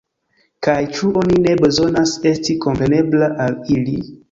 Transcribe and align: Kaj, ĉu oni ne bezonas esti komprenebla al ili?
Kaj, 0.67 0.77
ĉu 0.99 1.09
oni 1.25 1.37
ne 1.43 1.53
bezonas 1.61 2.15
esti 2.33 2.57
komprenebla 2.67 3.31
al 3.47 3.63
ili? 3.79 3.99